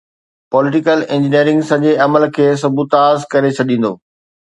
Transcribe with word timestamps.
Political 0.53 0.99
engineering' 1.17 1.67
سڄي 1.69 1.91
عمل 2.05 2.23
کي 2.37 2.47
سبوتاز 2.63 3.17
ڪري 3.35 3.49
ڇڏيندو. 3.59 3.93